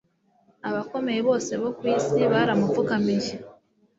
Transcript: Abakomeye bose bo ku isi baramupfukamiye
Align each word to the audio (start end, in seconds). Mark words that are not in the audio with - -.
Abakomeye 0.69 1.19
bose 1.29 1.51
bo 1.61 1.69
ku 1.77 1.83
isi 1.95 2.19
baramupfukamiye 2.31 3.31